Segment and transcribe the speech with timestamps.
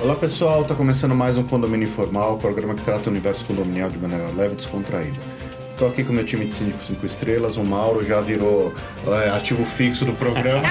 [0.00, 3.96] Olá pessoal, está começando mais um Condomínio Informal, programa que trata o universo condominial de
[3.96, 5.16] maneira leve e descontraída.
[5.70, 8.72] Estou aqui com o meu time de síndico 5 estrelas, o Mauro já virou
[9.06, 10.62] é, ativo fixo do programa.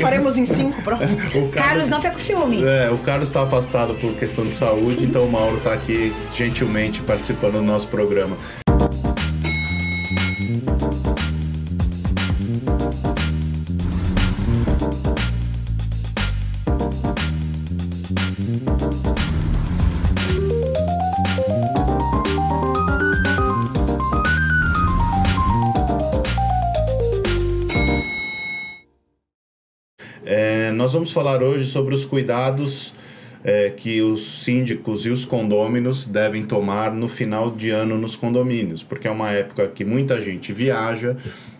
[0.00, 1.20] Faremos em cinco próximo.
[1.34, 2.64] O Carlos não fica com ciúme.
[2.64, 7.00] É, o Carlos está afastado por questão de saúde, então o Mauro está aqui gentilmente
[7.02, 8.36] participando do nosso programa.
[31.10, 32.94] Vamos falar hoje sobre os cuidados
[33.42, 38.82] é, que os síndicos e os condôminos devem tomar no final de ano nos condomínios,
[38.82, 41.16] porque é uma época que muita gente viaja,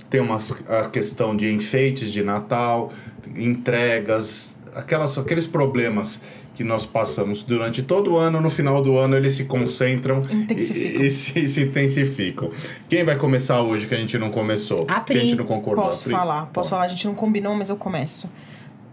[0.08, 2.92] tem uma, a questão de enfeites de Natal,
[3.34, 6.20] entregas, aquelas, aqueles problemas
[6.54, 11.06] que nós passamos durante todo o ano, no final do ano eles se concentram e,
[11.06, 12.50] e se, se intensificam.
[12.88, 14.84] Quem vai começar hoje que a gente não começou?
[14.86, 15.38] A Que a gente Pri.
[15.38, 15.86] não concordou.
[15.86, 16.12] Posso Pri?
[16.12, 16.68] falar, posso Pode.
[16.68, 16.84] falar.
[16.84, 18.28] A gente não combinou, mas eu começo.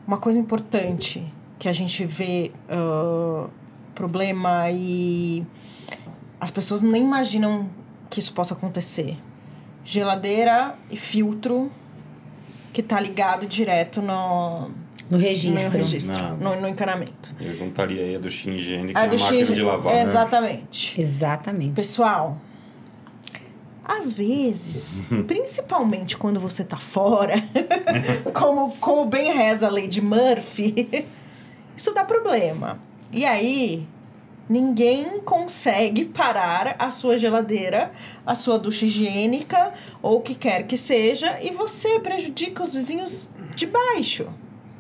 [0.08, 1.24] Uma coisa importante
[1.60, 3.48] que a gente vê ah,
[3.94, 5.46] problema e
[6.40, 7.70] as pessoas nem imaginam
[8.10, 9.18] que isso possa acontecer.
[9.84, 11.72] Geladeira e filtro
[12.74, 14.72] que tá ligado direto no, No
[15.12, 15.78] no registro.
[15.78, 16.36] registro, Nada.
[16.36, 17.34] no, no encanamento.
[17.40, 19.94] Eu juntaria aí a do Shin higiênico A e a do máquina de lavar.
[19.94, 20.02] né?
[20.02, 21.02] Exatamente.
[21.02, 21.74] Exatamente.
[21.74, 22.38] Pessoal,
[23.88, 27.36] às vezes, principalmente quando você tá fora,
[28.34, 31.06] como, como bem reza a lei de Murphy,
[31.76, 32.80] isso dá problema.
[33.14, 33.88] E aí,
[34.50, 37.94] ninguém consegue parar a sua geladeira,
[38.26, 43.30] a sua ducha higiênica, ou o que quer que seja, e você prejudica os vizinhos
[43.56, 44.28] de baixo,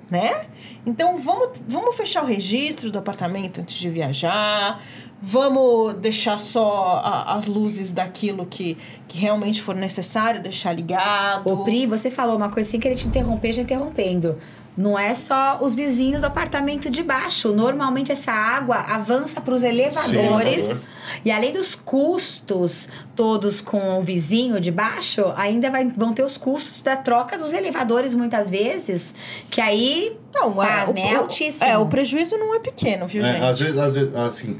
[0.09, 0.45] né?
[0.85, 4.81] Então, vamos, vamos fechar o registro do apartamento antes de viajar,
[5.21, 8.77] vamos deixar só a- as luzes daquilo que,
[9.07, 11.51] que realmente for necessário deixar ligado.
[11.51, 14.37] Ô, Pri, você falou uma coisa sem querer te interromper, já interrompendo.
[14.77, 17.51] Não é só os vizinhos do apartamento de baixo.
[17.51, 20.65] Normalmente essa água avança para os elevadores.
[20.69, 20.87] elevador.
[21.25, 26.37] e além dos custos todos com o vizinho de baixo, ainda vai- vão ter os
[26.37, 29.13] custos da troca dos elevadores muitas vezes.
[29.49, 31.63] Que aí Não, Pasme, é o- altíssimo.
[31.63, 33.43] É, o prejuízo não é pequeno, viu, É, gente?
[33.43, 34.59] às vezes, às vezes, assim,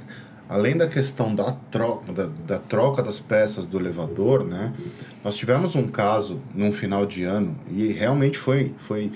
[0.50, 4.74] além da questão da troca, da, da troca das peças do elevador, né?
[5.24, 9.12] Nós tivemos um caso num final de ano e realmente foi, foi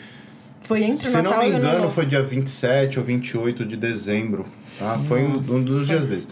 [0.71, 4.45] Foi entre se Natal não me engano, foi dia 27 ou 28 de dezembro,
[4.79, 4.97] tá?
[5.07, 6.27] Foi um, um dos dias desses.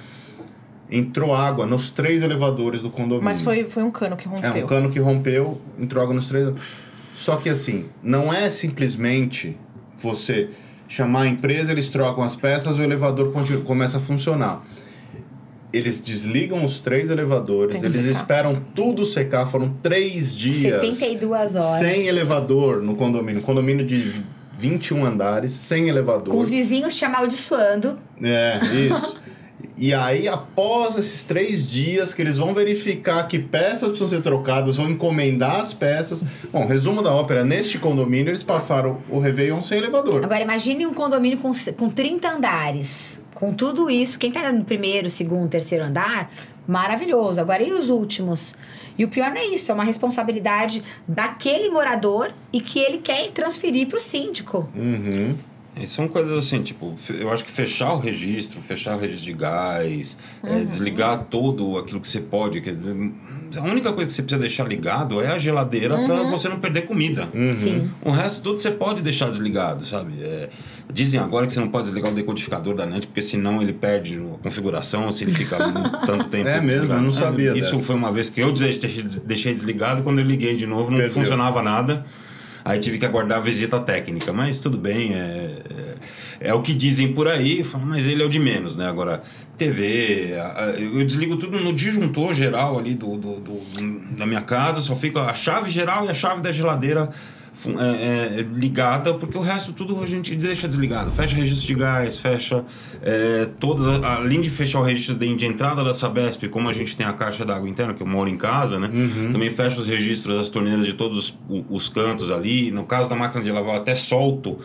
[0.92, 3.24] Entrou água nos três elevadores do condomínio.
[3.26, 4.64] Mas foi, foi um cano que É, rompeu.
[4.64, 6.52] um cano que rompeu, entrou água nos três.
[7.16, 9.56] Só que assim, não é simplesmente
[10.02, 10.50] você
[10.88, 13.32] chamar a empresa, eles trocam as peças, o elevador
[13.66, 14.64] começa a funcionar.
[15.72, 19.46] Eles desligam os três elevadores, Tem eles esperam tudo secar.
[19.46, 21.80] Foram três dias 72 horas.
[21.80, 23.42] sem elevador no condomínio.
[23.42, 24.24] Condomínio de
[24.58, 26.34] 21 andares, sem elevador.
[26.34, 27.98] Com os vizinhos te amaldiçoando.
[28.22, 29.18] É, isso.
[29.80, 34.76] E aí, após esses três dias que eles vão verificar que peças precisam ser trocadas,
[34.76, 36.22] vão encomendar as peças.
[36.52, 40.26] Bom, resumo da ópera: neste condomínio eles passaram o Réveillon sem elevador.
[40.26, 43.22] Agora, imagine um condomínio com, com 30 andares.
[43.34, 46.30] Com tudo isso, quem tá no primeiro, segundo, terceiro andar,
[46.68, 47.40] maravilhoso.
[47.40, 48.54] Agora, e os últimos?
[48.98, 53.32] E o pior não é isso, é uma responsabilidade daquele morador e que ele quer
[53.32, 54.70] transferir pro síndico.
[54.76, 55.38] Uhum.
[55.80, 59.34] E são coisas assim, tipo, eu acho que fechar o registro, fechar o registro de
[59.34, 62.62] gás, é, desligar todo aquilo que você pode.
[62.62, 62.76] Que,
[63.58, 66.84] a única coisa que você precisa deixar ligado é a geladeira para você não perder
[66.84, 67.28] comida.
[67.34, 67.88] Uhum.
[68.04, 70.14] O resto tudo você pode deixar desligado, sabe?
[70.22, 70.50] É,
[70.94, 74.18] dizem agora que você não pode desligar o decodificador da NET, porque senão ele perde
[74.18, 75.58] a configuração, se ele fica
[76.06, 76.48] tanto tempo.
[76.48, 77.00] É mesmo, desligado.
[77.00, 77.86] eu não sabia Isso dessa.
[77.86, 81.16] foi uma vez que eu deixei, deixei desligado, quando eu liguei de novo não Perdeu.
[81.16, 82.06] funcionava nada.
[82.64, 85.60] Aí tive que aguardar a visita técnica, mas tudo bem, é,
[86.40, 88.88] é, é o que dizem por aí, mas ele é o de menos, né?
[88.88, 89.24] Agora,
[89.58, 90.34] TV,
[90.94, 95.22] eu desligo tudo no disjuntor geral ali do, do- do- da minha casa, só fica
[95.22, 97.10] a chave geral e a chave da geladeira
[97.80, 101.12] é, é, ligada, porque o resto tudo a gente deixa desligado.
[101.12, 102.64] Fecha registro de gás, fecha
[103.02, 106.74] é, todas, a- além de fechar o registro de, de entrada da Sabesp, como a
[106.74, 108.90] gente tem a caixa d'água interna, que eu moro em casa, né?
[109.34, 112.72] Também fecha os registros das torneiras de todos os, os cantos ali.
[112.72, 114.58] No caso da máquina de lavar, eu até solto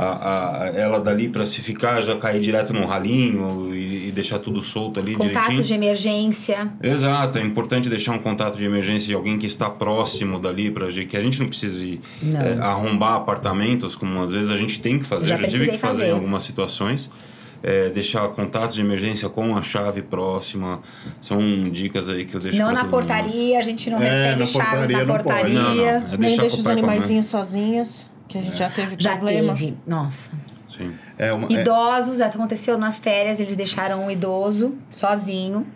[0.00, 4.38] a, a- ela dali para se ficar já cair direto num ralinho e, e deixar
[4.38, 5.62] tudo solto ali Contatos direitinho.
[5.64, 6.72] de emergência.
[6.82, 10.86] Exato, é importante deixar um contato de emergência de alguém que está próximo dali para
[10.92, 12.40] que a gente não precise Não.
[12.40, 15.78] é, arrombar apartamentos, como às vezes a gente tem que fazer, Já já, tive que
[15.78, 16.08] fazer, fazer.
[16.10, 17.10] em algumas situações.
[17.60, 20.80] É, deixar contatos de emergência com a chave próxima.
[21.20, 21.40] São
[21.70, 22.90] dicas aí que eu deixo Não na todo mundo.
[22.92, 25.54] portaria, a gente não É, recebe na chaves portaria na portaria.
[25.60, 25.84] Não, não.
[25.88, 29.54] É Nem deixar deixa os animaizinhos sozinhos, que a gente já teve Já problema.
[29.54, 29.74] teve.
[29.86, 30.30] Nossa.
[30.68, 30.94] Sim.
[31.18, 35.66] É uma, é- Idosos, já aconteceu nas férias, eles deixaram um idoso sozinho.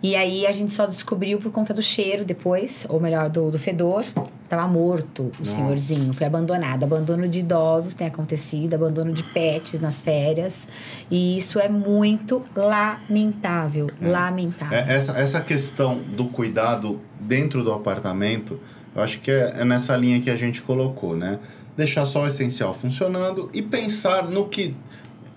[0.00, 3.58] E aí a gente só descobriu por conta do cheiro depois, ou melhor, do, do
[3.58, 4.04] fedor.
[4.48, 5.54] Tava morto o Nossa.
[5.56, 6.84] senhorzinho, foi abandonado.
[6.84, 10.68] Abandono de idosos tem acontecido, abandono de pets nas férias.
[11.10, 13.90] E isso é muito lamentável.
[14.00, 14.78] Lamentável.
[14.78, 18.60] É, essa, essa questão do cuidado dentro do apartamento,
[18.94, 21.38] eu acho que é, é nessa linha que a gente colocou, né?
[21.78, 24.74] Deixar só o essencial funcionando e pensar no que.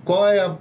[0.04, 0.58] Qual é a.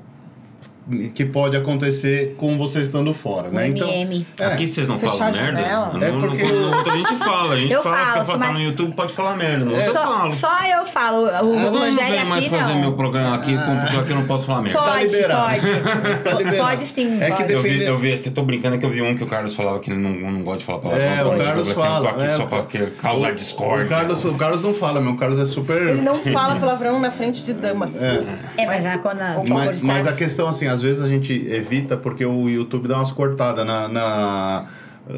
[1.15, 3.69] que pode acontecer com você estando fora, O né?
[3.69, 3.89] Então.
[3.89, 4.27] MM.
[4.39, 5.61] É, Aqui vocês não Fechar falam merda?
[5.61, 5.73] É
[6.13, 8.49] Não, porque- quando, quando a gente fala, a gente Eu fala falo, que pra mas-
[8.49, 9.65] tá no YouTube pode falar merda.
[9.65, 10.31] Não, eu Só, falo.
[10.33, 11.23] só eu falo.
[11.25, 12.81] O, Eu não venho mais aqui fazer não.
[12.81, 14.79] meu programa aqui, porque aqui eu não posso falar merda.
[14.79, 15.61] Tá Pode, liberado.
[15.61, 16.11] pode.
[16.13, 16.69] Está liberado.
[16.71, 17.53] Pode sim, É que pode.
[17.53, 19.27] Eu vi, eu vi, que eu tô brincando, é que eu vi um que o
[19.27, 21.05] Carlos falava que ele não, não gosta de falar palavrão.
[21.07, 22.11] É, o eu Carlos falei assim, eu tô fala.
[22.11, 23.87] aqui é, só pra que- causar discórdia.
[23.87, 25.13] O Carlos, o Carlos não fala, meu.
[25.13, 25.83] O Carlos é super.
[25.83, 28.01] Ele não fala palavrão na frente de damas.
[28.03, 31.97] É, mas a- quando a, Mas, mas a questão, assim, às vezes a gente evita
[31.97, 34.67] porque o YouTube dá umas cortadas na, na,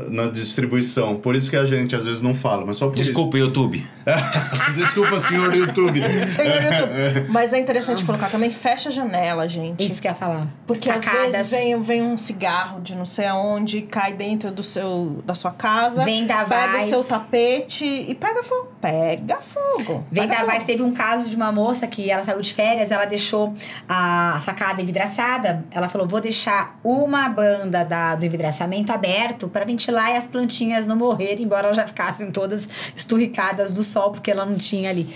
[0.09, 1.17] na distribuição.
[1.17, 3.79] Por isso que a gente às vezes não fala, mas só por Desculpa, YouTube.
[3.79, 3.93] isso.
[4.75, 6.01] Desculpa, senhor YouTube.
[6.27, 7.29] Senhor YouTube.
[7.29, 9.85] Mas é interessante colocar também, fecha a janela, gente.
[9.85, 10.49] Isso que eu ia falar.
[10.67, 11.33] Porque às Sacadas.
[11.33, 15.51] vezes vem, vem um cigarro de não sei aonde, cai dentro do seu, da sua
[15.51, 16.73] casa, Vendavais.
[16.73, 18.73] pega o seu tapete e pega fogo.
[18.81, 20.05] Pega fogo.
[20.11, 23.55] Vendavais teve um caso de uma moça que ela saiu de férias, ela deixou
[23.89, 25.65] a sacada envidraçada.
[25.71, 30.87] Ela falou: vou deixar uma banda da, do envidraçamento aberto para ventilar e as plantinhas
[30.87, 35.13] não morrerem, embora elas já ficassem todas esturricadas do sol, porque ela não tinha ali.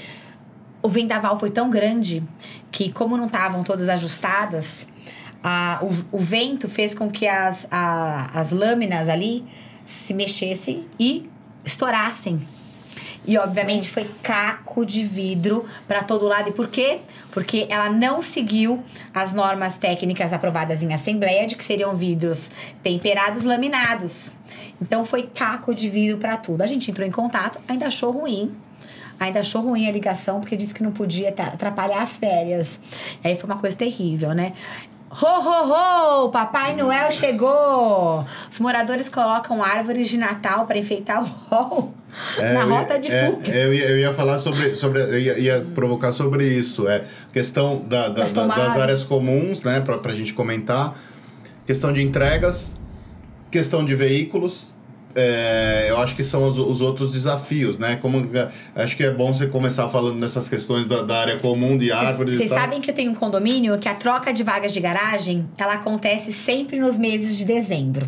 [0.82, 2.22] O vendaval foi tão grande
[2.70, 4.86] que, como não estavam todas ajustadas,
[5.42, 5.80] a-
[6.12, 9.44] o, o vento fez com que as, a- as lâminas ali
[9.84, 11.28] se mexessem e
[11.64, 12.40] estourassem.
[13.24, 16.50] E obviamente foi caco de vidro para todo lado.
[16.50, 17.00] E por quê?
[17.30, 18.82] Porque ela não seguiu
[19.14, 22.50] as normas técnicas aprovadas em assembleia de que seriam vidros
[22.82, 24.32] temperados laminados.
[24.80, 26.62] Então foi caco de vidro para tudo.
[26.62, 28.54] A gente entrou em contato, ainda achou ruim.
[29.18, 32.80] Ainda achou ruim a ligação, porque disse que não podia atrapalhar as férias.
[33.24, 34.52] Aí foi uma coisa terrível, né?
[35.10, 36.28] Ho, ho, ho!
[36.30, 38.24] Papai Noel chegou!
[38.50, 41.94] Os moradores colocam árvores de Natal para enfeitar o hall
[42.38, 43.48] É, na rota de é, fuga.
[43.50, 44.74] Eu ia, eu ia falar sobre.
[44.74, 46.88] sobre eu ia, ia provocar sobre isso.
[46.88, 49.80] É questão da, da- Das da- das áreas comuns, né?
[49.80, 50.98] Pra, pra gente comentar.
[51.64, 52.78] Questão de entregas,
[53.50, 54.72] questão de veículos.
[55.16, 57.96] É, eu acho que são os, os outros desafios, né?
[57.96, 58.30] Como,
[58.74, 62.34] acho que é bom você começar falando nessas questões da, da área comum, de árvores
[62.34, 65.48] e Vocês sabem que eu tenho um condomínio que a troca de vagas de garagem,
[65.56, 68.06] ela acontece sempre nos meses de dezembro.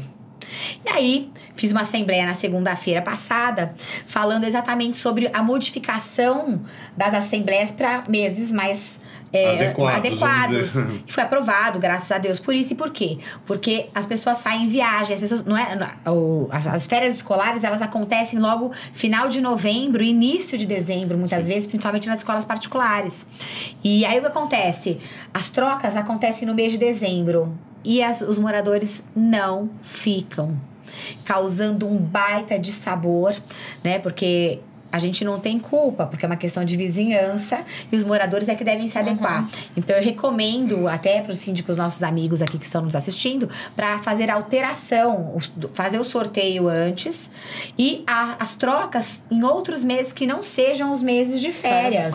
[0.85, 3.75] E aí, fiz uma assembleia na segunda-feira passada,
[4.07, 6.61] falando exatamente sobre a modificação
[6.97, 9.01] das assembleias para meses mais
[9.33, 10.59] é, Adequados, adequados.
[10.59, 11.03] dizer.
[11.07, 12.73] E foi aprovado, graças a Deus, por isso.
[12.73, 13.19] E por quê?
[13.47, 15.45] Porque as pessoas saem em viagem, as pessoas.
[15.45, 20.57] Não é, não- o- as, as férias escolares, elas acontecem logo final de novembro, início
[20.57, 23.27] de dezembro, muitas vezes, principalmente nas escolas particulares.
[23.85, 24.99] E aí o que acontece?
[25.35, 27.53] As trocas acontecem no mês de dezembro.
[27.85, 30.57] E as- os moradores não ficam.
[31.25, 33.35] Causando um baita de sabor,
[33.85, 33.99] né?
[33.99, 37.61] Porque a gente não tem culpa, porque é uma questão de vizinhança
[37.93, 39.49] e os moradores é que devem se adequar.
[39.77, 43.99] Então eu recomendo até para os síndicos nossos amigos aqui que estão nos assistindo para
[43.99, 45.37] fazer a alteração,
[45.75, 47.31] fazer o sorteio antes
[47.79, 52.15] e a- as trocas em outros meses que não sejam os meses de Férias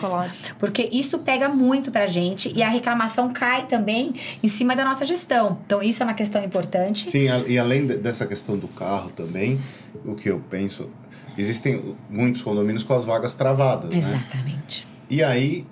[0.58, 5.04] Porque isso pega muito pra gente e a reclamação cai também em cima da nossa
[5.04, 5.58] gestão.
[5.66, 7.10] Então isso é uma questão importante.
[7.10, 9.60] Sim, a- e além de- dessa questão do carro também,
[10.04, 10.88] o que eu penso,
[11.36, 13.98] existem muitos condomínios com as vagas travadas, né?
[13.98, 14.86] Exatamente.
[15.10, 15.66] E aí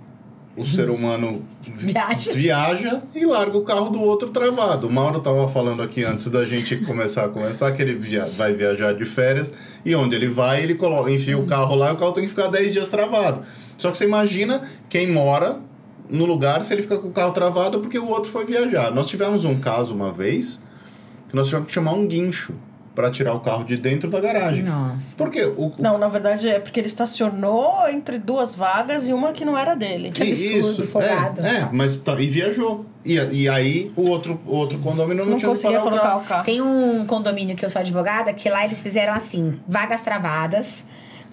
[0.54, 2.32] o ser humano vi- Viaja.
[2.34, 4.86] viaja e larga o carro do outro travado.
[4.86, 8.52] O Mauro estava falando aqui antes da gente começar a conversar que ele via- vai
[8.52, 9.50] viajar de férias
[9.84, 12.28] e onde ele vai, ele coloca, enfia o carro lá e o carro tem que
[12.30, 13.42] ficar 10 dias travado.
[13.78, 15.58] Só que você imagina quem mora
[16.10, 18.90] no lugar se ele fica com o carro travado porque o outro foi viajar.
[18.90, 20.60] Nós tivemos um caso uma vez
[21.30, 22.52] que nós tivemos que chamar um guincho
[22.94, 24.62] para tirar o carro de dentro da garagem.
[24.64, 25.14] Nossa.
[25.16, 29.32] Porque o, o- Não, na verdade é porque ele estacionou entre duas vagas e uma
[29.32, 30.10] que não era dele.
[30.10, 31.40] Que absurdo, folgado.
[31.44, 32.84] É, é, mas tá, e viajou.
[33.04, 36.08] E, e aí o outro, o outro condomínio não, Não tinha conseguia parar o colocar
[36.08, 36.20] carro.
[36.22, 36.44] o carro.
[36.44, 40.84] Tem um condomínio que eu sou advogada, que lá eles fizeram assim, vagas travadas.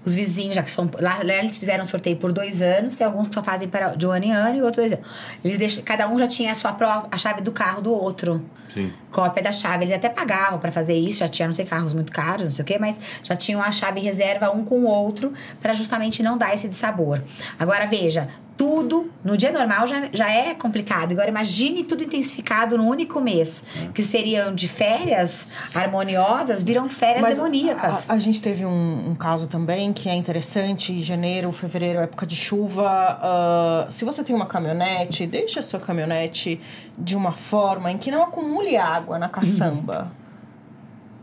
[0.05, 0.89] Os vizinhos, já que são.
[0.97, 4.07] Lá, lá eles fizeram sorteio por dois anos, tem alguns que só fazem para, de
[4.07, 5.05] um ano em ano e outros dois anos.
[5.43, 8.41] Eles deixam, cada um já tinha a sua pró- a chave do carro do outro.
[8.73, 8.93] Sim.
[9.11, 9.85] Cópia da chave.
[9.85, 12.63] Eles até pagavam para fazer isso, já tinha, não sei, carros muito caros, não sei
[12.63, 16.37] o quê, mas já tinham a chave reserva um com o outro para justamente não
[16.37, 17.21] dar esse dissabor.
[17.57, 21.13] Agora veja, tudo no dia normal já, já é complicado.
[21.13, 23.63] Agora imagine tudo intensificado no único mês,
[23.93, 28.09] que seriam de férias harmoniosas, viram férias demoníacas.
[28.09, 31.01] A, a gente teve um, um caso também que é interessante.
[31.01, 32.85] Janeiro, fevereiro, época de chuva.
[33.21, 36.59] ah, se você tem uma caminhonete, deixe a sua caminhonete
[36.97, 40.11] de uma forma em que não acumule água na caçamba.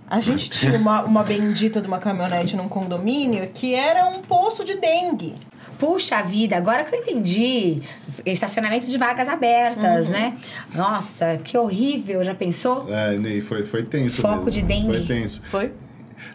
[0.08, 4.64] A gente tinha uma, uma bendita de uma caminhonete num condomínio que era um poço
[4.64, 5.34] de dengue.
[5.78, 7.82] Puxa vida, agora que eu entendi.
[8.24, 10.36] Estacionamento de vagas abertas, né?
[10.74, 12.86] Nossa, que horrível, já pensou?
[12.88, 14.50] É, foi, foi tenso Foco mesmo.
[14.52, 14.86] de dengue.
[14.86, 15.42] Foi tenso.
[15.50, 15.72] Foi?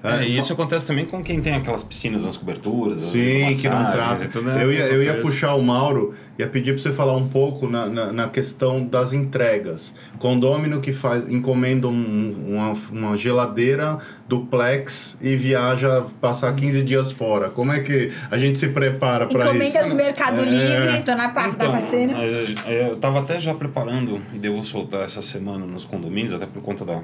[0.03, 3.03] É, e isso acontece também com quem tem aquelas piscinas nas coberturas.
[3.03, 3.81] as Sim, que não
[4.23, 4.63] e tudo, né?
[4.63, 7.85] Eu ia, eu ia puxar o Mauro, ia pedir para você falar um pouco na,
[7.87, 9.93] na, na questão das entregas.
[10.19, 13.97] Condômino que faz, encomenda um- uma, uma geladeira
[14.27, 17.49] duplex e viaja passar 15 dias fora.
[17.49, 19.49] Como é que a gente se prepara para isso?
[19.55, 20.45] Encomendas no Mercado É.
[20.45, 22.13] Livre, tô na pasta Então, da parceira.
[22.17, 26.61] a- eu tava até já preparando e devo soltar essa semana nos condomínios, até por
[26.61, 27.01] conta da.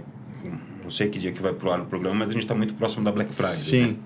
[0.88, 2.74] Não sei que dia que vai pro ar o programa, mas a gente tá muito
[2.76, 3.52] próximo da Black Friday.
[3.52, 3.58] né?
[3.58, 4.00] Sim.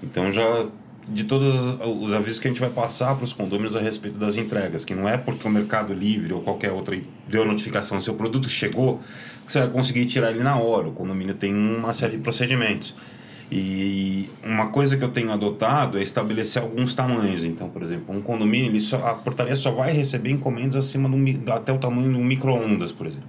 [0.00, 0.68] Então já
[1.08, 4.36] de todos os avisos que a gente vai passar para os condôminos a respeito das
[4.36, 8.14] entregas, que não é porque o Mercado Livre ou qualquer outra deu a notificação, seu
[8.14, 9.00] produto chegou,
[9.44, 10.86] que você vai conseguir tirar ele na hora.
[10.86, 12.94] O condomínio tem uma série de procedimentos.
[13.50, 17.44] E uma coisa que eu tenho adotado é estabelecer alguns tamanhos.
[17.44, 21.52] Então, por exemplo, um condomínio, ele só, a portaria só vai receber encomendas acima do,
[21.52, 23.28] até o tamanho de um micro-ondas, por exemplo.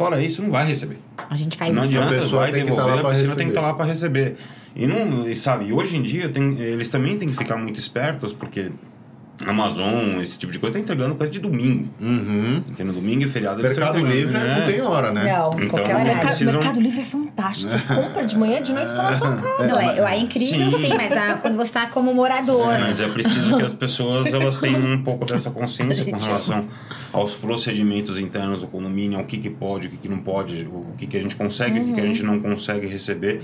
[0.00, 0.96] Fora isso, não vai receber.
[1.28, 1.94] A gente faz Não isso.
[1.94, 4.36] A adianta, pessoa vai tem tá devolver, a piscina tem que estar lá para receber.
[4.74, 8.32] E, não, e sabe, hoje em dia tem, eles também têm que ficar muito espertos,
[8.32, 8.70] porque
[9.46, 11.88] Amazon, esse tipo de coisa, tá entregando coisa de domingo.
[12.00, 12.62] Uhum.
[12.66, 14.58] Porque no domingo e feriado eles Mercado Livre né?
[14.58, 15.32] não tem hora, né?
[15.32, 16.04] Não, Então, qualquer horário.
[16.04, 17.70] Mercado, precisam- Mercado Livre é fantástico.
[17.70, 19.66] Você compra de manhã, de noite, tá na sua casa.
[19.66, 20.86] Não, é, é incrível Sim.
[20.86, 22.72] sim, mas ah, quando você tá como morador.
[22.74, 26.68] É, mas é preciso que as pessoas elas tenham um pouco dessa consciência com relação
[27.12, 30.94] aos procedimentos internos do condomínio, ao que, que pode, o que, que não pode, o
[30.96, 33.42] que, que a gente consegue, o que, que a gente não consegue receber.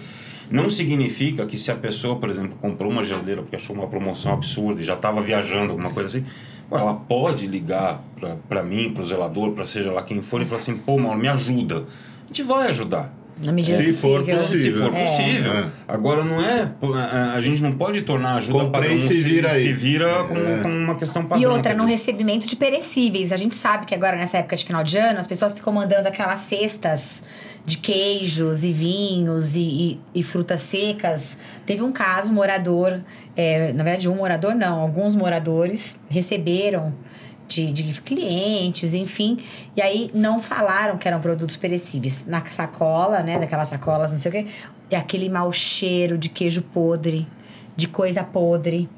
[0.51, 4.33] Não significa que se a pessoa, por exemplo, comprou uma geladeira porque achou uma promoção
[4.33, 6.27] absurda e já estava viajando, alguma coisa assim,
[6.71, 8.03] ela pode ligar
[8.49, 11.19] para mim, para o zelador, para seja lá quem for, e falar assim, pô, Mauro,
[11.19, 11.87] me ajuda.
[12.25, 13.16] A gente vai ajudar.
[13.45, 14.41] Na medida Se for possível.
[14.43, 14.85] possível.
[14.85, 15.05] Se for É.
[15.05, 15.53] possível.
[15.53, 15.67] É.
[15.87, 16.67] Agora não é.
[16.81, 20.25] pô, A, a gente não pode tornar a ajuda Comprei, padrão se vira se vira
[20.25, 20.59] com, É.
[20.63, 21.43] com uma questão padrão.
[21.43, 23.33] E outra, no recebimento de perecíveis.
[23.33, 26.09] A gente sabe que agora, nessa época de final de ano, as pessoas ficam mandando
[26.09, 27.23] aquelas cestas
[27.67, 31.37] de queijos e vinhos e, e- e frutas secas.
[31.67, 33.01] Teve um caso, um morador,
[33.37, 36.95] é, na verdade, um morador não, alguns moradores receberam
[37.49, 39.39] de, de clientes, enfim.
[39.77, 42.25] E aí não falaram que eram produtos perecíveis.
[42.27, 43.39] Na sacola, né?
[43.39, 44.47] Daquelas sacolas, não sei o quê.
[44.91, 47.27] É aquele mau cheiro de queijo podre,
[47.77, 48.89] de coisa podre.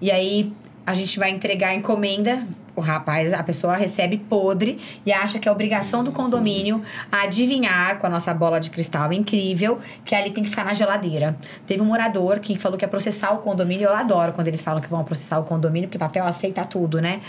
[0.00, 0.52] E aí
[0.86, 2.46] a gente vai entregar a encomenda.
[2.76, 8.06] O rapaz, a pessoa recebe podre e acha que é obrigação do condomínio adivinhar com
[8.06, 11.38] a nossa bola de cristal incrível que ali tem que ficar na geladeira.
[11.66, 13.86] Teve um morador que falou que ia processar o condomínio.
[13.88, 17.22] Eu adoro quando eles falam que vão processar o condomínio, porque papel aceita tudo, né?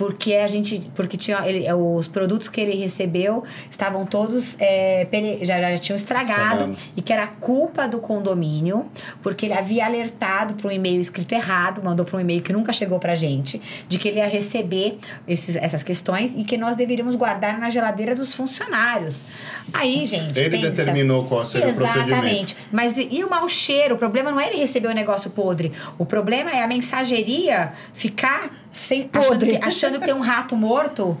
[0.00, 0.90] Porque a gente.
[0.96, 1.46] Porque tinha.
[1.46, 4.56] Ele, os produtos que ele recebeu estavam todos.
[4.58, 5.06] é,
[5.42, 8.86] já, já tinham estragado e que era culpa do condomínio,
[9.22, 12.72] porque ele havia alertado para um e-mail escrito errado, mandou para um e-mail que nunca
[12.72, 14.96] chegou pra gente, de que ele ia receber
[15.28, 19.26] esses, essas questões e que nós deveríamos guardar na geladeira dos funcionários.
[19.70, 22.08] Aí, gente, Ele pensa, determinou qual seria o procedimento.
[22.08, 22.56] Exatamente.
[22.72, 23.96] Mas e e o mau cheiro?
[23.96, 25.72] O problema não é ele receber o negócio podre.
[25.98, 29.26] O problema é a mensageria ficar sem Podre.
[29.26, 31.16] Achando, que, achando que tem um rato morto.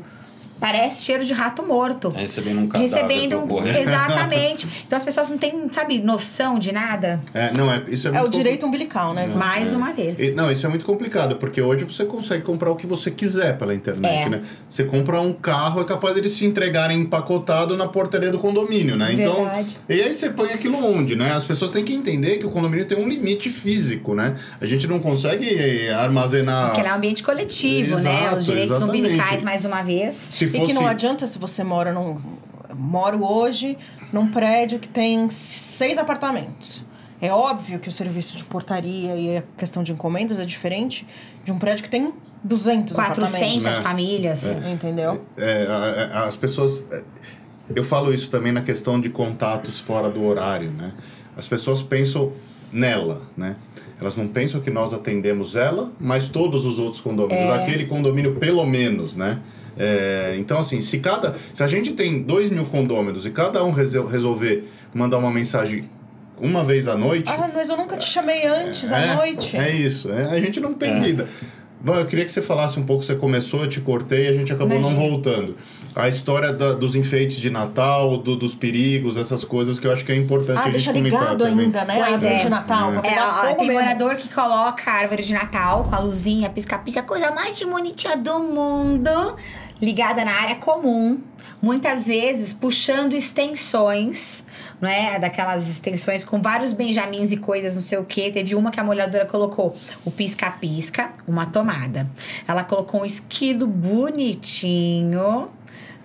[0.60, 2.10] Parece cheiro de rato morto.
[2.10, 3.66] Recebendo um cadáver Recebendo um-.
[3.66, 4.68] Exatamente.
[4.86, 7.20] Então as pessoas não têm, sabe, noção de nada.
[7.32, 9.26] É, não, é, isso é, É o direito umbilical, né?
[9.26, 10.18] Mais uma vez.
[10.18, 13.56] E- Não, isso é muito complicado, porque hoje você consegue comprar o que você quiser
[13.56, 14.28] pela internet, É.
[14.28, 14.42] né?
[14.68, 19.12] Você compra um carro, é capaz deles te entregarem empacotado na portaria do condomínio, né?
[19.12, 19.76] Então, Verdade.
[19.88, 21.32] e aí você põe aquilo onde, né?
[21.32, 24.34] As pessoas têm que entender que o condomínio tem um limite físico, né?
[24.60, 26.72] A gente não consegue eh, armazenar...
[26.72, 28.00] Porque é um ambiente coletivo, né?
[28.22, 29.04] Exato, Os direitos exatamente.
[29.06, 30.14] umbilicais, mais uma vez.
[30.32, 30.66] Se E fosse...
[30.66, 32.20] que não adianta se você mora num,
[32.74, 33.76] moro hoje
[34.12, 36.84] num prédio que tem seis apartamentos.
[37.20, 41.06] É óbvio que o serviço de portaria e a questão de encomendas é diferente
[41.44, 43.66] de um prédio que tem 200 400 apartamentos.
[43.66, 43.82] É.
[43.82, 44.56] famílias.
[44.72, 45.18] Entendeu?
[45.36, 46.84] É, a- a- as pessoas.
[46.90, 47.02] é,
[47.74, 50.92] Eu falo isso também na questão de contatos fora do horário, né?
[51.36, 52.32] As pessoas pensam
[52.72, 53.54] nela, né?
[54.00, 58.64] Elas não pensam que nós atendemos ela, mas todos os outros condomínios, daquele condomínio pelo
[58.66, 59.38] menos, né?
[59.82, 61.34] É, então, assim, se cada.
[61.54, 65.88] Se a gente tem dois mil condôminos e cada um resol- resolver mandar uma mensagem
[66.38, 67.30] uma vez à noite.
[67.32, 69.56] Ah, mas eu nunca te chamei antes, à noite.
[69.56, 70.10] É isso.
[70.12, 71.26] é, a gente não tem vida.
[71.82, 73.02] Van, eu queria que você falasse um pouco.
[73.02, 75.08] Você começou, eu te cortei e a gente acabou não Imagina.
[75.10, 75.56] voltando.
[75.96, 80.04] A história da- dos enfeites de Natal, do- dos perigos, essas coisas que eu acho
[80.04, 81.64] que é importante Ah, a gente deixa comentar ligado também.
[81.66, 81.94] ainda, né?
[81.94, 82.38] Pois a árvore é.
[82.42, 82.92] de Natal.
[82.94, 83.72] É, pegar ó, tem mesmo.
[83.80, 88.14] morador que coloca a árvore de Natal com a luzinha, pisca-pisca, a coisa mais bonitinha
[88.16, 89.10] do mundo,
[89.80, 91.20] ligada na área comum.
[91.62, 94.44] Muitas vezes puxando extensões,
[94.80, 95.18] não é?
[95.18, 98.30] Daquelas extensões com vários benjamins e coisas, não sei o quê.
[98.30, 102.08] Teve uma que a molhadora colocou o pisca-pisca, uma tomada.
[102.48, 105.50] Ela colocou um esquilo bonitinho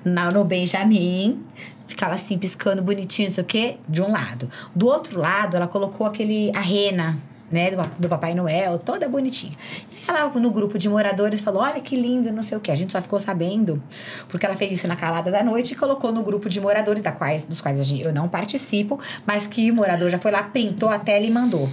[0.03, 1.43] no Benjamin.
[1.87, 4.49] Ficava assim, piscando bonitinho, não sei o quê, de um lado.
[4.75, 7.17] Do outro lado, ela colocou aquele, a rena,
[7.51, 9.53] né, do, Papai Noel, toda bonitinha.
[9.91, 12.71] E ela, no grupo de moradores, falou: Olha que lindo, não sei o quê.
[12.71, 13.81] A gente só ficou sabendo,
[14.29, 17.11] porque ela fez isso na calada da noite e colocou no grupo de moradores, da
[17.11, 20.97] quais, dos quais eu não participo, mas que o morador já foi lá, printou a
[20.99, 21.69] tela e mandou.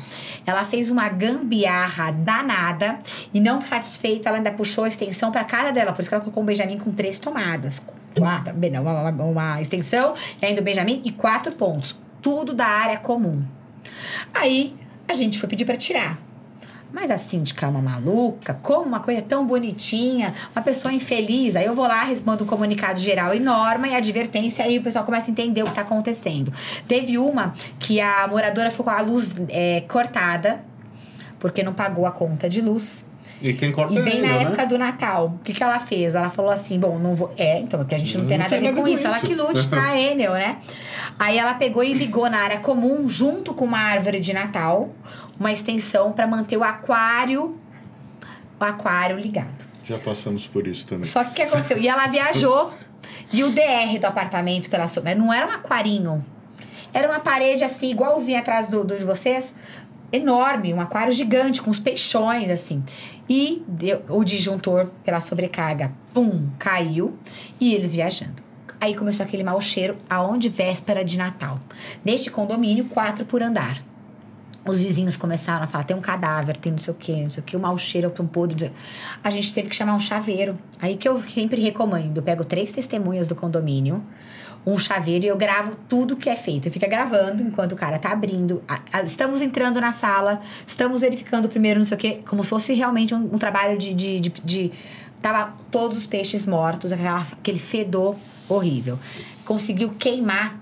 [0.47, 2.99] Ela fez uma gambiarra danada
[3.33, 5.93] e, não satisfeita, ela ainda puxou a extensão para casa dela.
[5.93, 7.83] Por isso que ela colocou um Benjamin com três tomadas.
[8.19, 11.97] Quatro, não, uma, uma- uma extensão, e ainda o Benjamin e quatro pontos.
[12.21, 13.43] Tudo da área comum.
[14.35, 14.76] Aí
[15.09, 16.18] a gente foi pedir para tirar.
[16.92, 21.56] Mas a síndica é uma maluca, como uma coisa tão bonitinha, uma pessoa infeliz.
[21.56, 25.04] Aí eu vou lá, respondo um comunicado geral e norma e advertência, aí o pessoal
[25.04, 26.52] começa a entender o que tá acontecendo.
[26.87, 30.62] Teve uma que a moradora ficou com a luz é, cortada,
[31.38, 33.06] porque não pagou a conta de luz.
[33.43, 34.43] E quem corta E é bem ele, na né?
[34.45, 36.15] época do Natal, o que, que ela fez?
[36.15, 37.33] Ela falou assim: bom, não vou.
[37.37, 38.89] É, então, porque a gente não, tem Não nada a tem ver nada com com
[38.89, 39.07] isso.
[39.07, 39.27] Ela isso.
[39.27, 40.59] que lute na Enel, né?
[41.19, 44.91] Aí ela pegou e ligou na área comum, junto com uma árvore de Natal,
[45.39, 47.59] uma extensão para manter o aquário,
[48.61, 49.49] o aquário ligado.
[49.85, 51.05] Já passamos por isso também.
[51.05, 51.79] Só que o que aconteceu?
[51.79, 52.73] E ela viajou
[53.33, 56.25] e o DR do apartamento pela so- não era um aquarinho.
[56.95, 59.55] Era uma parede assim, igualzinha atrás do, do de vocês,
[60.13, 62.83] enorme, um aquário gigante com os peixões assim.
[63.29, 67.17] E deu- o disjuntor pela sobrecarga, pum, caiu
[67.61, 68.43] e eles viajando.
[68.81, 71.61] Aí começou aquele mau cheiro aonde véspera de Natal.
[72.05, 73.83] Neste condomínio, quatro por andar.
[74.67, 77.43] Os vizinhos começaram a falar: tem um cadáver, tem não sei o quê, não sei
[77.43, 78.71] o quê, o mau cheiro, tão podre.
[79.23, 80.57] A gente teve que chamar um chaveiro.
[80.81, 84.03] Aí que eu sempre recomendo: eu pego três testemunhas do condomínio,
[84.65, 86.71] um chaveiro e eu gravo tudo que é feito.
[86.71, 88.63] Fica gravando enquanto o cara tá abrindo.
[89.05, 93.15] Estamos entrando na sala, estamos verificando primeiro, não sei o quê, como se fosse realmente
[93.15, 94.73] um, um trabalho de, de, de, de-
[95.21, 98.17] Tava todos os peixes mortos, aquela- aquele fedor
[98.49, 98.99] horrível.
[99.45, 100.61] Conseguiu queimar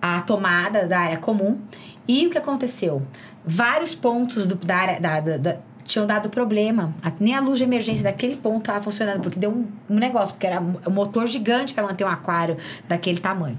[0.00, 1.58] a tomada da área comum.
[2.06, 3.02] E o que aconteceu?
[3.44, 6.94] Vários pontos do, da área da- da- tinham dado problema.
[7.20, 10.46] Nem a luz de emergência daquele ponto estava funcionando, porque deu um, um negócio, porque
[10.46, 12.56] era um motor gigante para manter um aquário
[12.88, 13.58] daquele tamanho.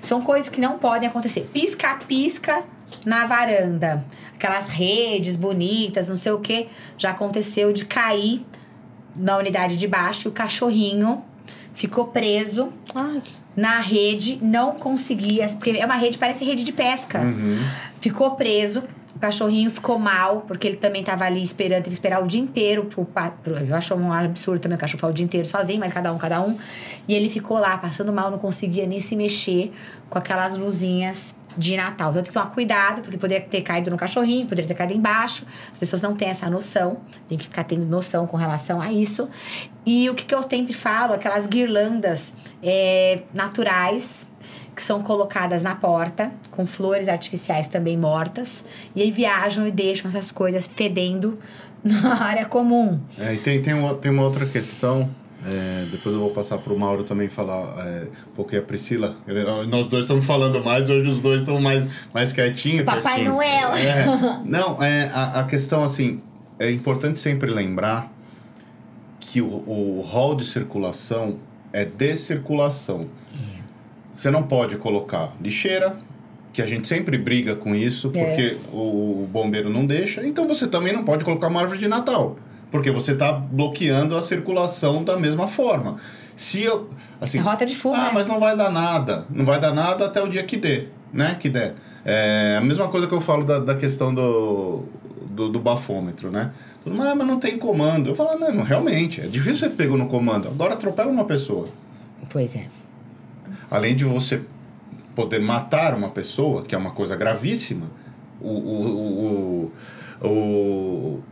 [0.00, 1.48] São coisas que não podem acontecer.
[1.52, 2.62] Pisca-pisca
[3.04, 4.04] na varanda.
[4.34, 6.68] Aquelas redes bonitas, não sei o que.
[6.98, 8.44] Já aconteceu de cair
[9.14, 11.22] na unidade de baixo e o cachorrinho
[11.74, 13.22] ficou preso Ai,
[13.54, 17.20] na rede, não conseguia, porque é uma rede, parece rede de pesca.
[17.20, 17.58] Uhum.
[18.00, 18.82] Ficou preso,
[19.16, 22.40] o cachorrinho ficou mal, porque ele também tava ali esperando, teve que esperar o dia
[22.40, 22.84] inteiro.
[22.84, 23.04] Pro,
[23.42, 26.12] pro- eu acho um absurdo também o cachorro ficar o dia inteiro sozinho, mas cada
[26.12, 26.58] um, cada um.
[27.08, 29.72] E ele ficou lá, passando mal, não conseguia nem se mexer
[30.10, 32.10] com aquelas luzinhas de Natal.
[32.10, 35.46] Então tem que tomar cuidado, porque poderia ter caído no cachorrinho, poderia ter caído embaixo.
[35.72, 39.26] As pessoas não têm essa noção, tem que ficar tendo noção com relação a isso.
[39.86, 44.28] E o que, que eu sempre falo, aquelas guirlandas é, naturais
[44.76, 48.62] que são colocadas na porta, com flores artificiais também mortas,
[48.94, 51.38] e aí viajam e deixam essas coisas fedendo
[51.82, 53.00] na área comum.
[53.18, 55.08] É, e tem, tem, uma, tem uma outra questão.
[55.44, 58.62] é, depois eu vou passar para o Mauro também falar é, um pouco e a
[58.62, 59.16] Priscila.
[59.26, 62.84] Ele- Nós dois estamos falando mais, hoje os dois estão mais, mais quietinhos.
[62.84, 63.32] Papai quietinho.
[63.32, 63.74] Noel!
[63.76, 66.20] É, não, é, a, a questão assim,
[66.58, 68.12] é importante sempre lembrar
[69.20, 71.38] que o, o hall de circulação
[71.72, 73.06] é descirculação.
[74.16, 75.94] Você não pode colocar lixeira,
[76.50, 78.24] que a gente sempre briga com isso, É.
[78.24, 80.26] porque o bombeiro não deixa.
[80.26, 82.36] Então você também não pode colocar uma árvore de Natal.
[82.70, 85.96] Porque você está bloqueando a circulação da mesma forma.
[86.34, 86.88] Se eu.
[87.20, 88.10] Assim, É rota de fuga, Ah, né?
[88.14, 89.26] mas não vai dar nada.
[89.28, 91.36] Não vai dar nada até o dia que dê, né?
[91.38, 91.74] Que der.
[92.02, 94.84] É a mesma coisa que eu falo da, da questão do,
[95.30, 96.52] do, do bafômetro, né?
[96.86, 98.08] Mundo, Ah, mas não tem comando.
[98.10, 100.48] Eu falo, não, não, realmente, é difícil você pegar no comando.
[100.48, 101.68] Agora atropela uma pessoa.
[102.30, 102.64] Pois é.
[103.70, 104.42] Além de você
[105.14, 107.90] poder matar uma pessoa, que é uma coisa gravíssima,
[108.40, 109.72] o, o,
[110.22, 111.22] o, o,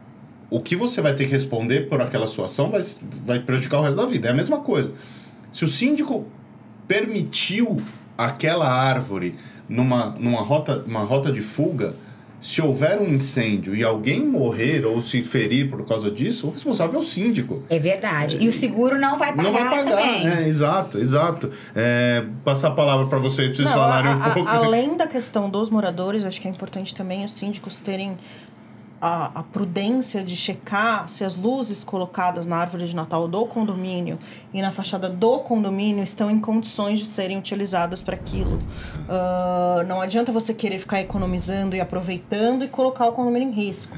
[0.50, 2.82] o que você vai ter que responder por aquela sua ação vai,
[3.24, 4.28] vai prejudicar o resto da vida.
[4.28, 4.92] É a mesma coisa.
[5.52, 6.26] Se o síndico
[6.88, 7.80] permitiu
[8.16, 9.36] aquela árvore
[9.68, 11.94] numa, numa rota, uma rota de fuga,
[12.44, 17.00] se houver um incêndio e alguém morrer ou se ferir por causa disso, o responsável
[17.00, 17.62] é o síndico.
[17.70, 18.36] É verdade.
[18.38, 20.26] E o seguro não vai pagar, Não vai pagar, também.
[20.28, 21.50] é, exato, exato.
[21.74, 24.50] É, passar a palavra para vocês, pra vocês Não, falarem a- um a- pouco.
[24.50, 28.18] além da questão dos moradores, acho que é importante também os síndicos terem
[29.06, 34.18] a, a prudência de checar se as luzes colocadas na árvore de Natal do condomínio
[34.50, 38.58] e na fachada do condomínio estão em condições de serem utilizadas para aquilo.
[39.06, 43.94] Ah, não adianta você querer ficar economizando e aproveitando e colocar o condomínio em risco.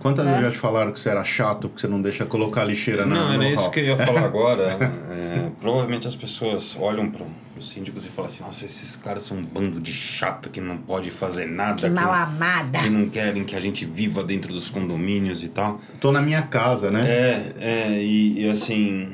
[0.00, 0.32] Quantas né?
[0.32, 3.04] vezes já te falaram que você era chato porque você não deixa colocar a lixeira
[3.04, 4.76] na Não, era isso que eu ia falar agora.
[5.10, 7.24] É, provavelmente as pessoas olham para
[7.58, 10.76] os síndicos e falam assim: nossa, esses caras são um bando de chato que não
[10.76, 11.82] pode fazer nada.
[11.82, 12.78] Que mal não- amada.
[12.78, 15.80] que não querem que a gente viva dentro dos condomínios e tal.
[16.00, 17.04] Tô na minha casa, né?
[17.08, 19.12] É, é e, e assim,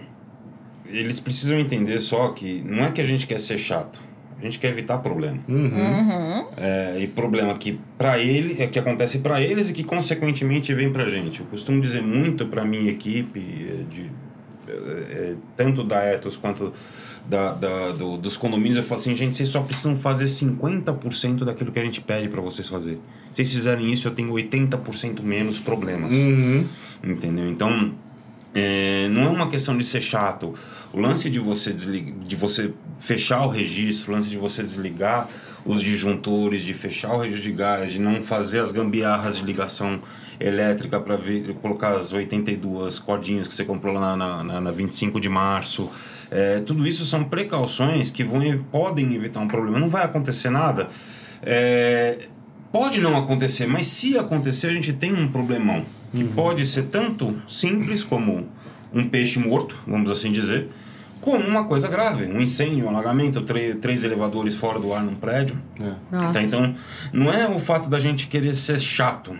[0.86, 3.98] eles precisam entender só que não é que a gente quer ser chato,
[4.46, 5.38] a gente quer evitar problema.
[5.48, 5.64] Uhum.
[5.64, 6.44] Uhum.
[6.56, 10.90] É, e problema que para ele é que acontece para eles e que consequentemente vem
[10.92, 11.40] para gente.
[11.40, 14.10] Eu costumo dizer muito para minha equipe é, de
[14.66, 16.72] é, é, tanto da Ethos quanto
[17.28, 21.72] da, da- do- dos condomínios, eu falo assim, gente, vocês só precisam fazer 50% daquilo
[21.72, 22.98] que a gente pede para vocês fazer.
[23.32, 26.14] Se vocês fizerem isso, eu tenho 80% menos problemas.
[26.14, 26.66] Uhum.
[27.02, 27.48] Entendeu?
[27.48, 27.92] Então,
[28.54, 30.54] é, não é uma questão de ser chato.
[30.92, 35.28] O lance de você, desligar, de você fechar o registro, o lance de você desligar
[35.66, 40.00] os disjuntores, de fechar o registro de gás, de não fazer as gambiarras de ligação
[40.38, 41.18] elétrica para
[41.60, 45.90] colocar as 82 cordinhas que você comprou lá na, na, na 25 de março.
[46.30, 48.40] É, tudo isso são precauções que vão,
[48.70, 49.78] podem evitar um problema.
[49.78, 50.90] Não vai acontecer nada.
[51.42, 52.28] É,
[52.70, 55.84] pode não acontecer, mas se acontecer, a gente tem um problemão.
[56.14, 58.48] Que pode ser tanto simples como
[58.92, 60.68] um peixe morto, vamos assim dizer,
[61.20, 63.42] como uma coisa grave, um incêndio, um alagamento,
[63.80, 65.56] três elevadores fora do ar num prédio.
[66.12, 66.32] Nossa.
[66.34, 66.42] Tá?
[66.42, 66.74] Então,
[67.12, 69.36] não é o fato da gente querer ser chato.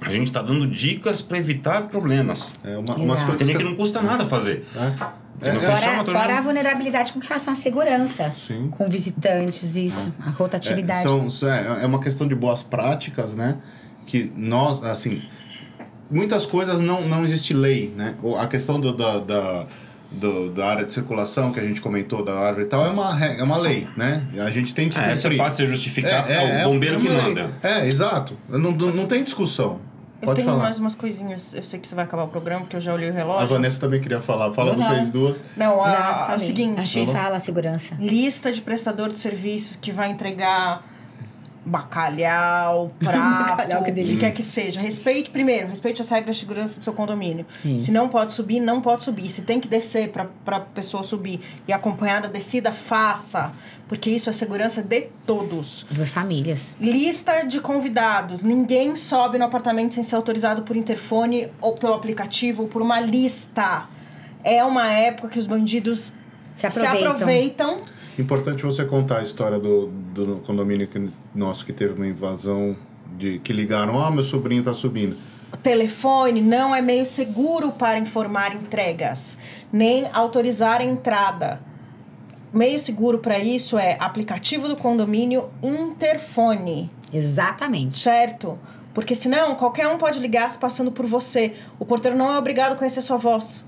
[0.00, 2.54] A gente está dando dicas para evitar problemas.
[2.64, 3.26] É uma, umas Exato.
[3.26, 3.64] coisas Entender que...
[3.64, 4.66] não custa nada fazer.
[4.74, 5.20] É.
[5.42, 8.34] É, Fora, fora a vulnerabilidade com relação à segurança.
[8.46, 8.68] Sim.
[8.70, 10.12] Com visitantes, isso.
[10.20, 11.02] A É, rotatividade.
[11.02, 13.56] são, isso é, é uma questão de boas práticas, né?
[14.04, 15.22] Que nós, assim,
[16.10, 18.14] muitas coisas não, não existe lei, né?
[18.38, 19.66] A questão do, da, da,
[20.10, 23.24] do- da área de circulação que a gente comentou, da árvore e tal, é uma,
[23.24, 24.22] é uma lei, né?
[24.38, 27.08] A gente tem que Ah, essa é fácil de justificar, é, o bombeiro é que
[27.08, 27.50] manda.
[27.62, 28.36] É, exato.
[28.48, 29.78] Não, não, não tem discussão.
[30.20, 30.64] Eu Pode tenho falar.
[30.64, 31.54] mais umas coisinhas.
[31.54, 33.48] Eu sei que você vai acabar o programa, porque eu já olhei o A relógio.
[33.48, 34.52] Vanessa também queria falar.
[34.52, 34.82] Fala não.
[34.86, 35.42] vocês duas.
[35.56, 36.36] Não, a, Já a- falei.
[36.36, 36.78] o seguinte.
[36.78, 37.96] Achei fala a segurança.
[37.98, 40.84] lista de prestador de serviços que vai entregar
[41.64, 44.80] bacalhau, prato, Bacalhau, que o que quer que seja.
[44.80, 47.46] Respeite primeiro, respeite as regras de segurança do seu condomínio.
[47.64, 47.86] Isso.
[47.86, 49.28] Se não pode subir, não pode subir.
[49.28, 53.52] Se tem que descer para a pessoa subir e acompanhar a descida, faça.
[53.88, 55.84] Porque isso é segurança de todos.
[55.94, 56.76] Por famílias.
[56.80, 58.42] Lista de convidados.
[58.42, 63.00] Ninguém sobe no apartamento sem ser autorizado por interfone ou pelo aplicativo ou por uma
[63.00, 63.88] lista.
[64.44, 66.12] É uma época que os bandidos
[66.54, 67.74] Se se aproveitam.
[67.74, 72.76] aproveitam Importante você contar a história do, do condomínio que, nosso que teve uma invasão
[73.16, 75.16] de que ligaram, ah, meu sobrinho tá subindo.
[75.52, 79.38] O telefone não é meio seguro para informar entregas,
[79.72, 81.60] nem autorizar a entrada.
[82.52, 87.96] Meio seguro para isso é aplicativo do condomínio Interfone, Exatamente.
[87.96, 88.58] certo?
[88.92, 91.54] Porque senão qualquer um pode ligar se passando por você.
[91.78, 93.64] O porteiro não é obrigado a conhecer sua voz.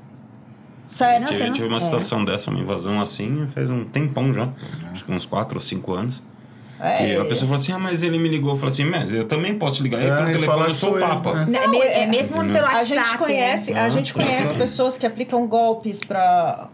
[0.92, 1.28] Certo?
[1.28, 1.80] Tive, não- tive uma é.
[1.80, 4.50] situação dessa, uma invasão assim, faz um tempão já.
[4.92, 6.22] Acho que uns 4 ou 5 anos.
[6.78, 7.14] É.
[7.14, 8.50] E a pessoa falou assim: ah, mas ele me ligou.
[8.50, 10.92] Eu falei assim: "Mas eu também posso te ligar aí É, pelo telefone, eu sou
[10.94, 11.46] o eu, Papa.
[11.46, 11.46] né?
[11.66, 12.54] Não, é, é mesmo Entendeu?
[12.56, 12.86] pelo A WhatsApp.
[13.08, 13.80] gente conhece, né?
[13.80, 16.68] a gente conhece pessoas que aplicam golpes para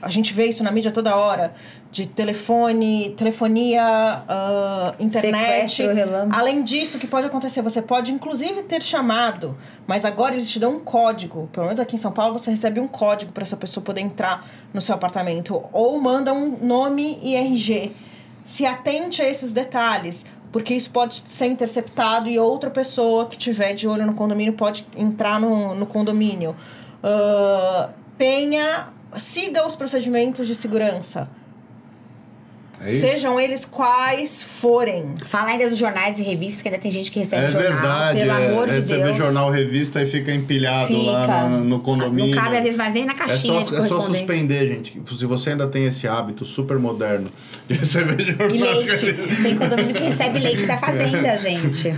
[0.00, 1.54] a gente vê isso na mídia toda hora
[1.90, 3.82] de telefone, telefonia,
[4.28, 5.82] ah, internet.
[6.30, 9.56] Além disso, o que pode acontecer, você pode inclusive ter chamado,
[9.86, 11.48] mas agora eles te dão um código.
[11.52, 14.46] Pelo menos aqui em São Paulo você recebe um código para essa pessoa poder entrar
[14.74, 17.92] no seu apartamento ou manda um nome e RG.
[18.44, 20.24] Se atente a esses detalhes.
[20.52, 24.86] Porque isso pode ser interceptado e outra pessoa que tiver de olho no condomínio pode
[24.96, 26.56] entrar no, no condomínio.
[27.02, 28.88] Ah, tenha.
[29.18, 31.28] Siga os procedimentos de segurança.
[32.80, 32.84] É?
[32.84, 35.14] Sejam eles quais forem.
[35.24, 37.72] Fala ainda dos jornais e revistas, que ainda tem gente que recebe É jornal.
[37.72, 39.10] verdade, pelo é, amor é, de você Deus.
[39.10, 41.48] vê jornal, revista e fica empilhado lá Fica.
[41.48, 42.34] no, no condomínio.
[42.34, 45.02] Não cabe às vezes mais nem na É caixinha só, de é só suspender, gente.
[45.16, 47.30] Se você ainda tem esse hábito super moderno
[47.68, 48.50] de receber jornal.
[48.50, 49.12] E leite.
[49.42, 51.94] Tem condomínio que recebe leite da fazenda, gente.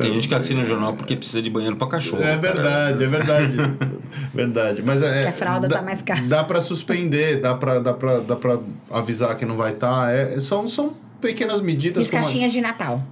[0.00, 2.22] Tem gente que assina jornal porque precisa de banheiro pra cachorro.
[2.22, 2.40] É cara.
[2.40, 3.56] verdade, é verdade.
[4.34, 4.82] verdade.
[4.84, 6.20] Mas é, Que a fralda dá, tá mais cara.
[6.22, 8.58] Dá pra suspender, dá pra, dá pra, dá pra
[8.90, 9.89] avisar que não vai estar.
[10.10, 12.04] É, são, são pequenas medidas.
[12.04, 13.02] Fiz como caixinhas de Natal.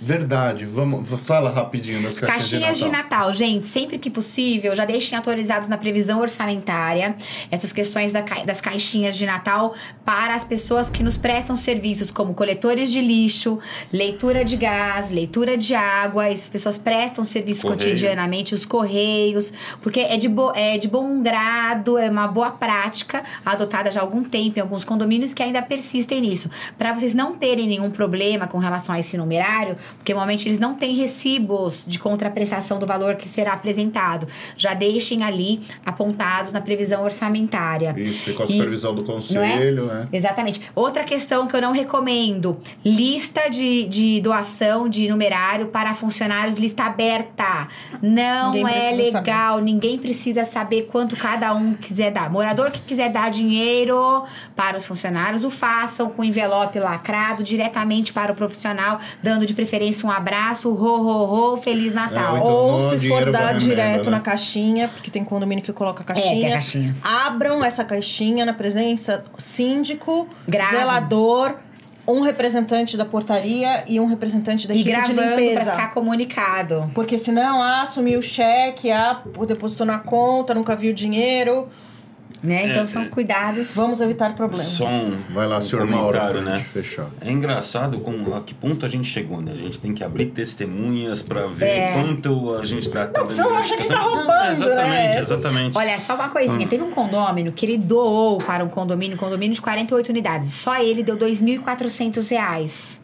[0.00, 0.66] Verdade.
[0.66, 5.68] Vamos, fala rapidinho das caixinhas, Caixinhas de Natal, gente, sempre que possível, já deixem atualizados
[5.68, 7.16] na previsão orçamentária
[7.50, 12.34] essas questões da das caixinhas de Natal para as pessoas que nos prestam serviços como
[12.34, 13.58] coletores de lixo,
[13.92, 16.26] leitura de gás, leitura de água.
[16.28, 17.78] Essas pessoas prestam serviços Correio.
[17.80, 23.22] cotidianamente, os correios, porque é de, bo- é de bom grado, é uma boa prática
[23.44, 26.50] adotada já há algum tempo em alguns condomínios que ainda persistem nisso.
[26.76, 30.74] Para vocês não terem nenhum problema com relação a esse numerário, porque normalmente eles não
[30.74, 34.26] têm recibos de contraprestação do valor que será apresentado.
[34.56, 37.94] Já deixem ali apontados na previsão orçamentária.
[37.96, 40.08] Isso, e com a E- supervisão do conselho, né?
[40.12, 40.60] Exatamente.
[40.74, 46.84] Outra questão que eu não recomendo: lista de, de doação de numerário para funcionários, lista
[46.84, 47.68] aberta.
[48.02, 52.30] Não Ninguém é legal, ninguém precisa saber quanto cada um quiser dar.
[52.30, 54.24] Morador que quiser dar dinheiro
[54.56, 59.73] para os funcionários, o façam com envelope lacrado diretamente para o profissional, dando de preferência
[60.04, 62.36] um abraço, ro, ro, ro, Feliz Natal.
[62.36, 64.16] É, Então, Ou se for pra dar direto né?
[64.16, 66.48] na caixinha, porque tem condomínio que coloca É, que é caixinha.
[66.48, 66.96] a caixinha.
[67.26, 70.76] Abram essa caixinha na presença síndico, Grave.
[70.76, 71.54] zelador,
[72.06, 75.70] um representante da portaria e um representante da E equipe de gravando para limpeza.
[75.72, 76.90] ficar comunicado.
[76.94, 81.68] Porque senão, ah, sumiu o cheque, ah, depositou na conta, nunca viu o dinheiro.
[82.44, 82.66] Né?
[82.68, 83.06] Então É, são é.
[83.06, 83.74] cuidados.
[83.74, 84.66] Vamos evitar problemas.
[84.66, 86.62] Só um, Vai lá, um senhor Mauro, né?
[86.74, 87.06] fechar.
[87.22, 89.52] É engraçado como, a que ponto a gente chegou, né?
[89.52, 91.92] A gente tem que abrir testemunhas pra ver É.
[91.94, 93.08] quanto a gente dá.
[93.16, 95.18] Não, senão acha que tá Não, roubando, Exatamente, né?
[95.18, 95.78] exatamente.
[95.78, 96.68] Olha, só uma coisinha.
[96.68, 100.52] Teve um condômino que ele doou para um condomínio, um condomínio de 48 unidades.
[100.52, 103.00] Só ele deu 2.400 reais.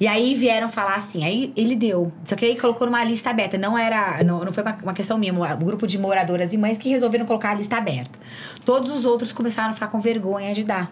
[0.00, 2.12] E aí vieram falar assim, aí ele deu.
[2.24, 3.56] Só que aí colocou numa lista aberta.
[3.56, 4.22] Não era.
[4.24, 7.24] Não, não foi uma, uma questão minha, um grupo de moradoras e mães que resolveram
[7.26, 8.18] colocar a lista aberta.
[8.64, 10.90] Todos os outros começaram a ficar com vergonha de dar.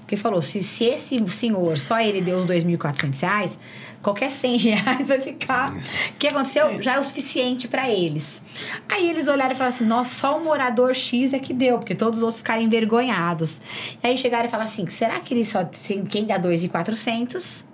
[0.00, 3.58] Porque falou, se, se esse senhor, só ele deu os 2.400 reais,
[4.02, 5.72] qualquer 100 reais vai ficar...
[5.72, 5.80] O
[6.18, 6.82] que aconteceu?
[6.82, 8.42] Já é o suficiente para eles.
[8.86, 11.94] Aí eles olharam e falaram assim, nossa, só o morador X é que deu, porque
[11.94, 13.62] todos os outros ficaram envergonhados.
[14.02, 15.64] E aí chegaram e falaram assim, será que ele só...
[15.64, 17.64] tem- Quem dá 2.400...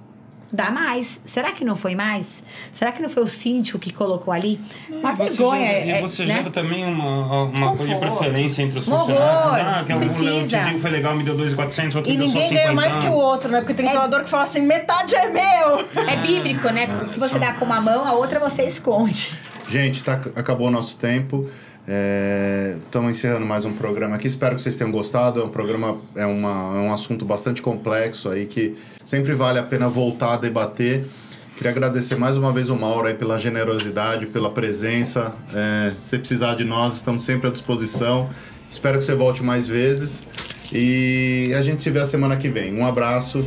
[0.52, 1.20] Dá mais.
[1.24, 2.42] Será que não foi mais?
[2.72, 4.60] Será que não foi o síndico que colocou ali?
[4.88, 5.66] Uma E você vergonha.
[5.66, 6.34] gera- é, e você né?
[6.36, 9.30] gera também uma, uma coisa de preferência entre os Um funcionários.
[9.30, 10.00] horror, Ah, que não
[10.42, 12.62] um, tiozinho foi legal, me deu 2,400, outro E me deu só ninguém 50.
[12.64, 13.60] ganha mais que o outro, né?
[13.60, 15.88] Porque tem zelador que fala assim, metade é meu.
[16.08, 16.88] É bíblico, né?
[17.04, 19.32] O que você dá com uma mão, a outra você esconde.
[19.68, 21.48] Gente, tá, acabou o nosso tempo.
[22.84, 24.26] Estamos encerrando mais um programa aqui.
[24.26, 25.40] Espero que vocês tenham gostado.
[25.40, 29.62] É um programa, é, uma, é um assunto bastante complexo aí que sempre vale a
[29.62, 31.06] pena voltar a debater.
[31.56, 35.34] Queria agradecer mais uma vez o Mauro aí pela generosidade, pela presença.
[35.54, 38.30] É, se precisar de nós, estamos sempre à disposição.
[38.70, 40.22] Espero que você volte mais vezes.
[40.72, 42.72] E a gente se vê a semana que vem.
[42.72, 43.46] Um abraço.